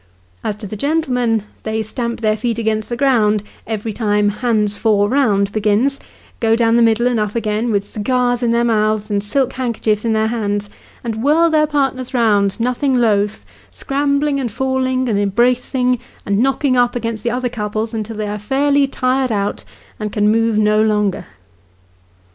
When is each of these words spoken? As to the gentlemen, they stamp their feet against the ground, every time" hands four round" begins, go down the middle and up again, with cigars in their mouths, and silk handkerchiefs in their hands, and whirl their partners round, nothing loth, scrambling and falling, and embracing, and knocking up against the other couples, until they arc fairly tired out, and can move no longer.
As 0.43 0.55
to 0.55 0.65
the 0.65 0.75
gentlemen, 0.75 1.43
they 1.61 1.83
stamp 1.83 2.21
their 2.21 2.35
feet 2.35 2.57
against 2.57 2.89
the 2.89 2.95
ground, 2.95 3.43
every 3.67 3.93
time" 3.93 4.29
hands 4.29 4.75
four 4.75 5.07
round" 5.07 5.51
begins, 5.51 5.99
go 6.39 6.55
down 6.55 6.75
the 6.75 6.81
middle 6.81 7.05
and 7.05 7.19
up 7.19 7.35
again, 7.35 7.71
with 7.71 7.85
cigars 7.87 8.41
in 8.41 8.49
their 8.49 8.63
mouths, 8.63 9.11
and 9.11 9.23
silk 9.23 9.53
handkerchiefs 9.53 10.03
in 10.03 10.13
their 10.13 10.29
hands, 10.29 10.71
and 11.03 11.21
whirl 11.21 11.51
their 11.51 11.67
partners 11.67 12.15
round, 12.15 12.59
nothing 12.59 12.95
loth, 12.97 13.45
scrambling 13.69 14.39
and 14.39 14.51
falling, 14.51 15.07
and 15.07 15.19
embracing, 15.19 15.99
and 16.25 16.39
knocking 16.39 16.75
up 16.75 16.95
against 16.95 17.23
the 17.23 17.29
other 17.29 17.47
couples, 17.47 17.93
until 17.93 18.15
they 18.17 18.25
arc 18.27 18.41
fairly 18.41 18.87
tired 18.87 19.31
out, 19.31 19.63
and 19.99 20.11
can 20.11 20.29
move 20.31 20.57
no 20.57 20.81
longer. 20.81 21.27